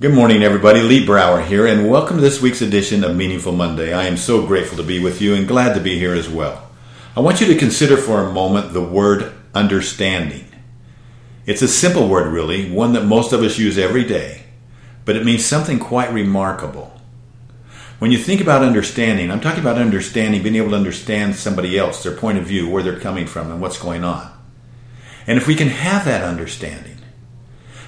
[0.00, 0.80] Good morning, everybody.
[0.80, 3.92] Lee Brower here, and welcome to this week's edition of Meaningful Monday.
[3.92, 6.70] I am so grateful to be with you and glad to be here as well.
[7.16, 10.44] I want you to consider for a moment the word understanding.
[11.46, 14.44] It's a simple word, really, one that most of us use every day,
[15.04, 16.96] but it means something quite remarkable.
[17.98, 22.04] When you think about understanding, I'm talking about understanding, being able to understand somebody else,
[22.04, 24.30] their point of view, where they're coming from, and what's going on.
[25.26, 26.97] And if we can have that understanding,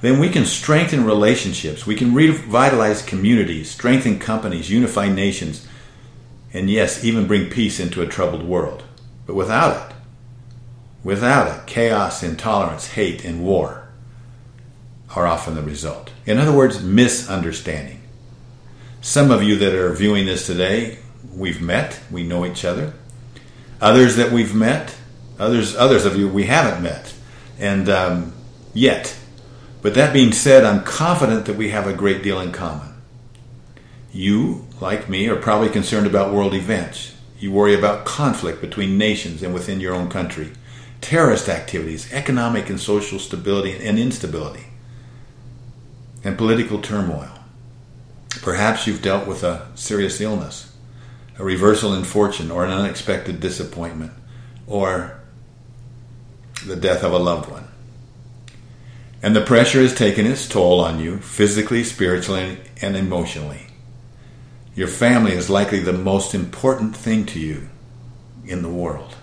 [0.00, 1.86] then we can strengthen relationships.
[1.86, 5.66] We can revitalize communities, strengthen companies, unify nations,
[6.52, 8.84] and yes, even bring peace into a troubled world.
[9.26, 9.96] But without it,
[11.02, 13.88] without it, chaos, intolerance, hate, and war
[15.14, 16.12] are often the result.
[16.26, 18.00] In other words, misunderstanding.
[19.00, 20.98] Some of you that are viewing this today,
[21.34, 22.92] we've met, we know each other.
[23.80, 24.96] Others that we've met,
[25.38, 27.14] others others of you we haven't met,
[27.58, 28.32] and um,
[28.74, 29.16] yet
[29.86, 32.92] but that being said, I'm confident that we have a great deal in common.
[34.12, 37.14] You, like me, are probably concerned about world events.
[37.38, 40.50] You worry about conflict between nations and within your own country,
[41.00, 44.64] terrorist activities, economic and social stability and instability,
[46.24, 47.38] and political turmoil.
[48.42, 50.76] Perhaps you've dealt with a serious illness,
[51.38, 54.14] a reversal in fortune, or an unexpected disappointment,
[54.66, 55.20] or
[56.66, 57.65] the death of a loved one.
[59.22, 63.66] And the pressure has taken its toll on you, physically, spiritually, and emotionally.
[64.74, 67.68] Your family is likely the most important thing to you
[68.44, 69.16] in the world.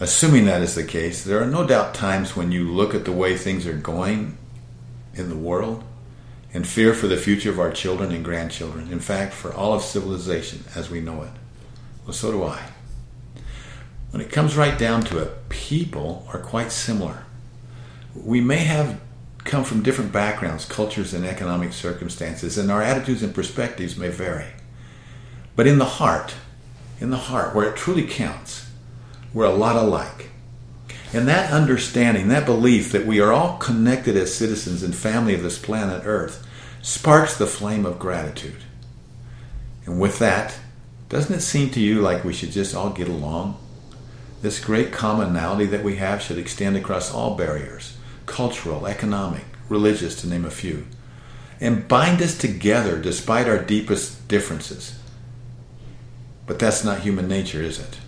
[0.00, 3.12] Assuming that is the case, there are no doubt times when you look at the
[3.12, 4.36] way things are going
[5.14, 5.84] in the world
[6.52, 8.90] and fear for the future of our children and grandchildren.
[8.90, 11.30] In fact, for all of civilization as we know it.
[12.04, 12.60] Well, so do I.
[14.10, 17.24] When it comes right down to it, people are quite similar
[18.14, 19.00] we may have
[19.44, 24.46] come from different backgrounds, cultures, and economic circumstances, and our attitudes and perspectives may vary.
[25.56, 26.34] But in the heart,
[27.00, 28.70] in the heart, where it truly counts,
[29.32, 30.30] we're a lot alike.
[31.12, 35.42] And that understanding, that belief that we are all connected as citizens and family of
[35.42, 36.44] this planet Earth,
[36.82, 38.62] sparks the flame of gratitude.
[39.86, 40.56] And with that,
[41.08, 43.58] doesn't it seem to you like we should just all get along?
[44.42, 50.28] This great commonality that we have should extend across all barriers cultural, economic, religious, to
[50.28, 50.86] name a few,
[51.60, 54.98] and bind us together despite our deepest differences.
[56.46, 57.98] But that's not human nature, is it?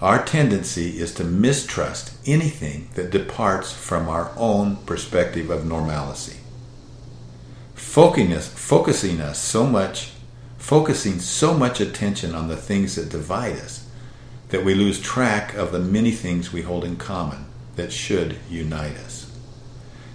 [0.00, 6.38] Our tendency is to mistrust anything that departs from our own perspective of normalcy.
[7.74, 10.10] Focusing us, focusing us so much,
[10.58, 13.88] focusing so much attention on the things that divide us
[14.52, 18.96] that we lose track of the many things we hold in common that should unite
[18.98, 19.31] us.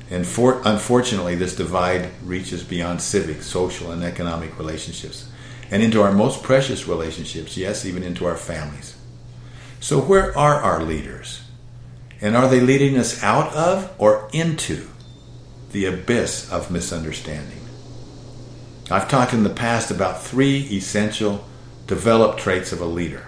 [0.09, 5.29] And for, unfortunately, this divide reaches beyond civic, social, and economic relationships
[5.69, 8.95] and into our most precious relationships, yes, even into our families.
[9.79, 11.43] So, where are our leaders?
[12.21, 14.87] And are they leading us out of or into
[15.71, 17.59] the abyss of misunderstanding?
[18.89, 21.45] I've talked in the past about three essential
[21.85, 23.27] developed traits of a leader.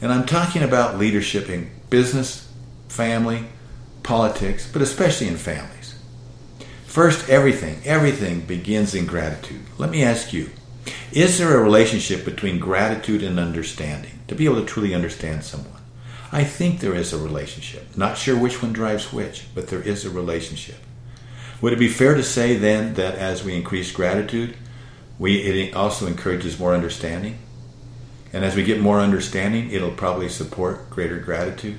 [0.00, 2.50] And I'm talking about leadership in business,
[2.88, 3.46] family,
[4.10, 5.94] politics, but especially in families.
[6.84, 9.62] First, everything, everything begins in gratitude.
[9.78, 10.50] Let me ask you
[11.12, 15.82] is there a relationship between gratitude and understanding to be able to truly understand someone?
[16.32, 17.96] I think there is a relationship.
[17.96, 20.78] Not sure which one drives which, but there is a relationship.
[21.60, 24.56] Would it be fair to say then that as we increase gratitude,
[25.20, 27.38] we, it also encourages more understanding?
[28.32, 31.78] And as we get more understanding, it'll probably support greater gratitude?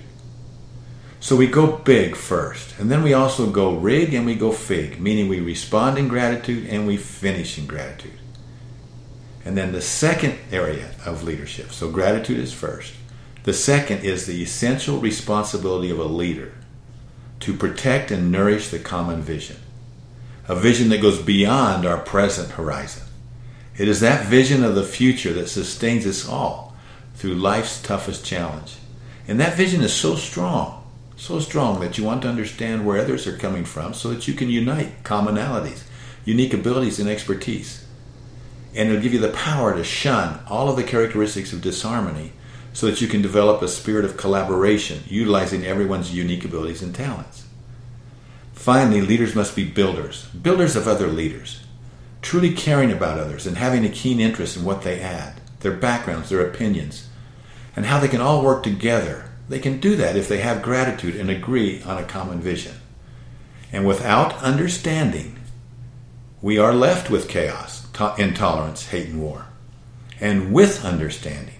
[1.21, 4.99] So we go big first, and then we also go rig and we go fig,
[4.99, 8.17] meaning we respond in gratitude and we finish in gratitude.
[9.45, 12.95] And then the second area of leadership, so gratitude is first.
[13.43, 16.53] The second is the essential responsibility of a leader
[17.41, 19.57] to protect and nourish the common vision,
[20.47, 23.03] a vision that goes beyond our present horizon.
[23.77, 26.75] It is that vision of the future that sustains us all
[27.13, 28.77] through life's toughest challenge.
[29.27, 30.80] And that vision is so strong
[31.21, 34.33] so strong that you want to understand where others are coming from so that you
[34.33, 35.83] can unite commonalities,
[36.25, 37.85] unique abilities, and expertise.
[38.73, 42.33] And it'll give you the power to shun all of the characteristics of disharmony
[42.73, 47.45] so that you can develop a spirit of collaboration, utilizing everyone's unique abilities and talents.
[48.53, 51.63] Finally, leaders must be builders, builders of other leaders,
[52.23, 56.29] truly caring about others and having a keen interest in what they add, their backgrounds,
[56.29, 57.09] their opinions,
[57.75, 61.13] and how they can all work together they can do that if they have gratitude
[61.13, 62.75] and agree on a common vision.
[63.73, 65.37] And without understanding,
[66.41, 69.47] we are left with chaos, to- intolerance, hate, and war.
[70.21, 71.59] And with understanding,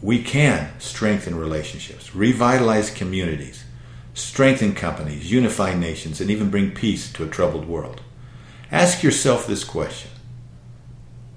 [0.00, 3.64] we can strengthen relationships, revitalize communities,
[4.14, 8.00] strengthen companies, unify nations, and even bring peace to a troubled world.
[8.72, 10.10] Ask yourself this question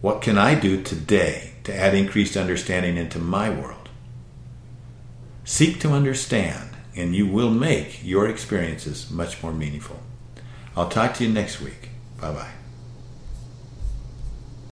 [0.02, 3.75] What can I do today to add increased understanding into my world?
[5.48, 10.00] Seek to understand, and you will make your experiences much more meaningful.
[10.76, 11.90] I'll talk to you next week.
[12.20, 12.65] Bye bye.